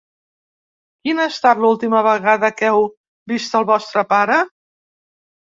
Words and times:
Quina 1.07 1.21
ha 1.27 1.31
estat 1.33 1.61
l’última 1.65 2.01
vegada 2.07 2.51
que 2.63 2.71
heu 2.73 2.89
vist 3.35 3.61
el 3.61 3.69
vostre 3.75 4.07
pare? 4.17 4.41